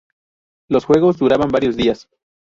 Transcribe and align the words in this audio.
Los 0.67 0.85
juegos 0.85 1.19
duraban 1.19 1.49
varios 1.51 1.77
días. 1.77 2.09